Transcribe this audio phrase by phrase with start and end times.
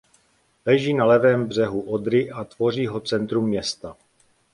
[0.65, 3.95] Leží na levém břehu Odry a tvoří ho centrum města.